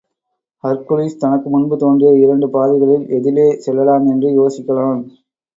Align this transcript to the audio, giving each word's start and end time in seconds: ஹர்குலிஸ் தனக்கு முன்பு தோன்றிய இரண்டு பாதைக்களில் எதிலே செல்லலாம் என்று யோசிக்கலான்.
ஹர்குலிஸ் 0.63 1.19
தனக்கு 1.19 1.49
முன்பு 1.49 1.77
தோன்றிய 1.77 2.11
இரண்டு 2.15 2.49
பாதைக்களில் 2.49 3.05
எதிலே 3.19 3.47
செல்லலாம் 3.57 4.07
என்று 4.07 4.31
யோசிக்கலான். 4.31 5.03